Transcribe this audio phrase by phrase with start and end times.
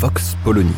[0.00, 0.70] Vox Polony.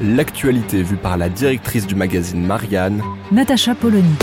[0.00, 4.16] L'actualité vue par la directrice du magazine Marianne, Natacha Polony.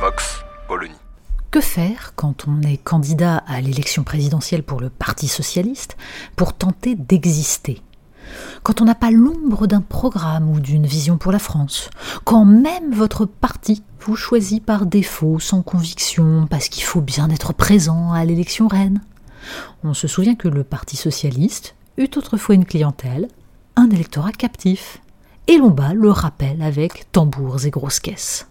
[0.00, 0.94] Vox Polony.
[1.50, 5.96] Que faire quand on est candidat à l'élection présidentielle pour le Parti socialiste
[6.36, 7.82] pour tenter d'exister?
[8.64, 11.90] Quand on n'a pas l'ombre d'un programme ou d'une vision pour la France
[12.24, 17.52] Quand même votre parti vous choisit par défaut, sans conviction, parce qu'il faut bien être
[17.52, 19.02] présent à l'élection reine
[19.84, 23.28] On se souvient que le Parti socialiste eut autrefois une clientèle,
[23.76, 25.02] un électorat captif.
[25.46, 28.48] Et l'on bat le rappel avec tambours et grosses caisses.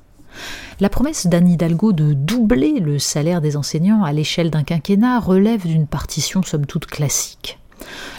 [0.79, 5.65] La promesse d'Anne Hidalgo de doubler le salaire des enseignants à l'échelle d'un quinquennat relève
[5.65, 7.57] d'une partition somme toute classique.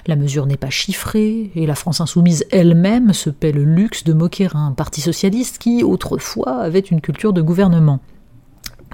[0.06, 4.12] La mesure n'est pas chiffrée, et la France insoumise elle-même se paie le luxe de
[4.12, 8.00] moquer un parti socialiste qui, autrefois, avait une culture de gouvernement.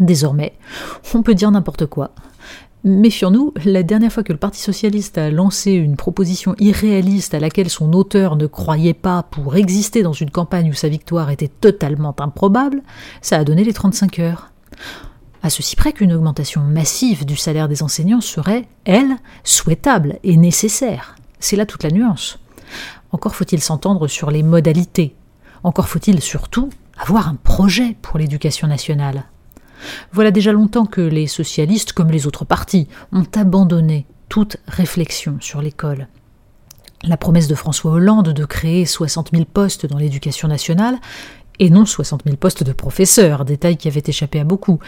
[0.00, 0.54] Désormais,
[1.14, 2.12] on peut dire n'importe quoi.
[2.82, 7.68] Méfions-nous, la dernière fois que le Parti socialiste a lancé une proposition irréaliste à laquelle
[7.68, 12.16] son auteur ne croyait pas pour exister dans une campagne où sa victoire était totalement
[12.18, 12.82] improbable,
[13.20, 14.50] ça a donné les 35 heures.
[15.42, 21.16] À ceci près qu'une augmentation massive du salaire des enseignants serait, elle, souhaitable et nécessaire.
[21.38, 22.38] C'est là toute la nuance.
[23.12, 25.14] Encore faut-il s'entendre sur les modalités.
[25.62, 29.24] Encore faut-il surtout avoir un projet pour l'éducation nationale.
[30.12, 35.62] Voilà déjà longtemps que les socialistes, comme les autres partis, ont abandonné toute réflexion sur
[35.62, 36.08] l'école.
[37.02, 40.98] La promesse de François Hollande de créer 60 000 postes dans l'éducation nationale,
[41.60, 44.80] et non 60 000 postes de professeurs, détail qui avait échappé à beaucoup,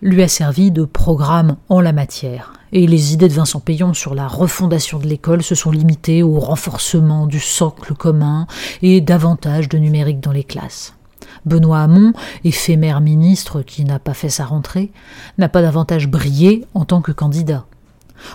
[0.00, 2.54] lui a servi de programme en la matière.
[2.72, 6.38] Et les idées de Vincent Payon sur la refondation de l'école se sont limitées au
[6.38, 8.46] renforcement du socle commun
[8.80, 10.94] et davantage de numérique dans les classes.
[11.44, 12.12] Benoît Hamon,
[12.44, 14.92] éphémère ministre qui n'a pas fait sa rentrée,
[15.36, 17.66] n'a pas davantage brillé en tant que candidat.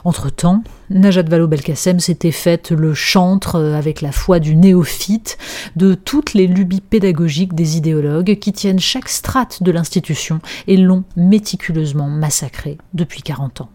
[0.03, 5.38] Entre-temps, Najat Vallaud-Belkacem s'était faite le chantre avec la foi du néophyte
[5.75, 11.03] de toutes les lubies pédagogiques des idéologues qui tiennent chaque strate de l'institution et l'ont
[11.16, 13.69] méticuleusement massacré depuis 40 ans.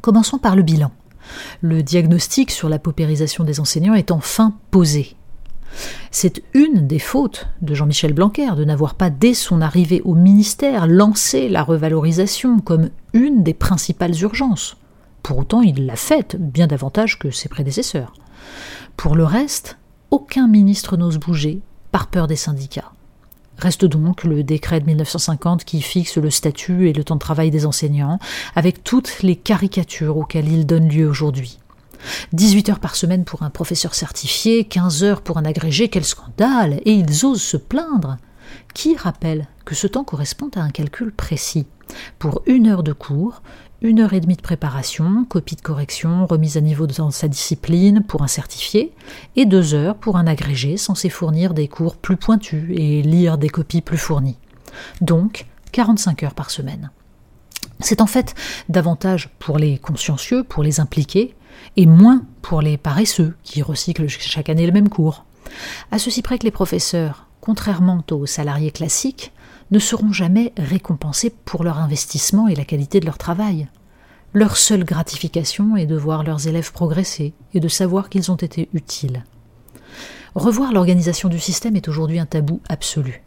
[0.00, 0.90] Commençons par le bilan.
[1.60, 5.16] Le diagnostic sur la paupérisation des enseignants est enfin posé.
[6.10, 10.86] C'est une des fautes de Jean-Michel Blanquer de n'avoir pas, dès son arrivée au ministère,
[10.86, 14.76] lancé la revalorisation comme une des principales urgences.
[15.22, 18.12] Pour autant, il l'a faite bien davantage que ses prédécesseurs.
[18.96, 19.78] Pour le reste,
[20.10, 21.60] aucun ministre n'ose bouger
[21.90, 22.92] par peur des syndicats.
[23.58, 27.50] Reste donc le décret de 1950 qui fixe le statut et le temps de travail
[27.50, 28.18] des enseignants,
[28.56, 31.58] avec toutes les caricatures auxquelles il donne lieu aujourd'hui.
[32.32, 36.80] 18 heures par semaine pour un professeur certifié, 15 heures pour un agrégé, quel scandale
[36.84, 38.16] Et ils osent se plaindre
[38.74, 41.66] Qui rappelle que ce temps correspond à un calcul précis?
[42.18, 43.42] Pour une heure de cours,
[43.80, 48.02] une heure et demie de préparation, copie de correction, remise à niveau dans sa discipline
[48.06, 48.92] pour un certifié,
[49.34, 53.48] et deux heures pour un agrégé censé fournir des cours plus pointus et lire des
[53.48, 54.38] copies plus fournies.
[55.00, 56.90] Donc, 45 heures par semaine.
[57.80, 58.34] C'est en fait
[58.68, 61.34] davantage pour les consciencieux, pour les impliqués,
[61.76, 65.24] et moins pour les paresseux qui recyclent chaque année le même cours.
[65.90, 69.32] À ceci près que les professeurs, contrairement aux salariés classiques,
[69.72, 73.68] ne seront jamais récompensés pour leur investissement et la qualité de leur travail.
[74.34, 78.68] Leur seule gratification est de voir leurs élèves progresser et de savoir qu'ils ont été
[78.74, 79.24] utiles.
[80.34, 83.22] Revoir l'organisation du système est aujourd'hui un tabou absolu.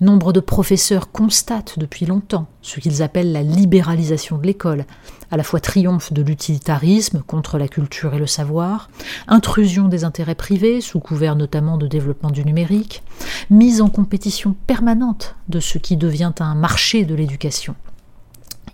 [0.00, 4.84] Nombre de professeurs constatent depuis longtemps ce qu'ils appellent la libéralisation de l'école,
[5.32, 8.90] à la fois triomphe de l'utilitarisme contre la culture et le savoir,
[9.26, 13.02] intrusion des intérêts privés sous couvert notamment de développement du numérique,
[13.50, 17.74] mise en compétition permanente de ce qui devient un marché de l'éducation.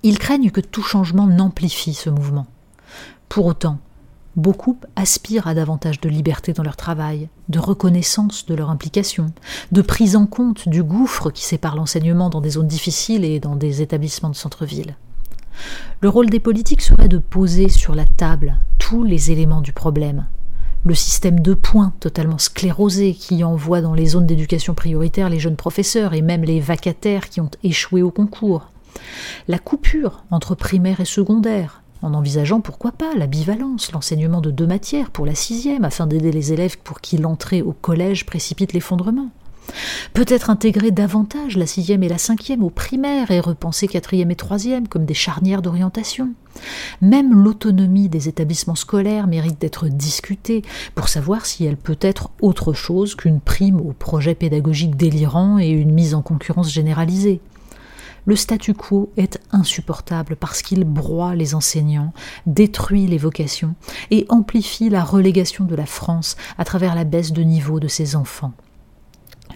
[0.03, 2.47] Ils craignent que tout changement n'amplifie ce mouvement.
[3.31, 3.79] Pour autant,
[4.37, 9.33] Beaucoup aspirent à davantage de liberté dans leur travail, de reconnaissance de leur implication,
[9.71, 13.55] de prise en compte du gouffre qui sépare l'enseignement dans des zones difficiles et dans
[13.55, 14.97] des établissements de centre-ville.
[16.01, 20.27] Le rôle des politiques serait de poser sur la table tous les éléments du problème.
[20.83, 25.57] le système de points totalement sclérosé qui envoie dans les zones d'éducation prioritaire les jeunes
[25.57, 28.69] professeurs et même les vacataires qui ont échoué au concours,
[29.49, 34.67] la coupure entre primaire et secondaire, en envisageant pourquoi pas la bivalence, l'enseignement de deux
[34.67, 39.31] matières pour la sixième, afin d'aider les élèves pour qui l'entrée au collège précipite l'effondrement.
[40.13, 44.87] Peut-être intégrer davantage la sixième et la cinquième au primaire et repenser quatrième et troisième
[44.87, 46.35] comme des charnières d'orientation.
[47.01, 50.63] Même l'autonomie des établissements scolaires mérite d'être discutée
[50.95, 55.71] pour savoir si elle peut être autre chose qu'une prime au projet pédagogique délirant et
[55.71, 57.41] une mise en concurrence généralisée.
[58.27, 62.13] Le statu quo est insupportable parce qu'il broie les enseignants,
[62.47, 63.75] détruit les vocations
[64.11, 68.17] et amplifie la relégation de la France à travers la baisse de niveau de ses
[68.17, 68.53] enfants.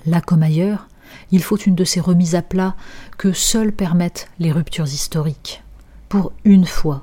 [0.05, 0.88] Là comme ailleurs,
[1.31, 2.76] il faut une de ces remises à plat
[3.17, 5.62] que seules permettent les ruptures historiques.
[6.09, 7.03] Pour une fois,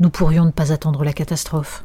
[0.00, 1.84] nous pourrions ne pas attendre la catastrophe.